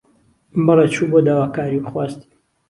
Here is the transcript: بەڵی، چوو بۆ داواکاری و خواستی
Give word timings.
بەڵی، 0.65 0.87
چوو 0.93 1.09
بۆ 1.11 1.19
داواکاری 1.27 1.79
و 1.81 1.87
خواستی 1.91 2.27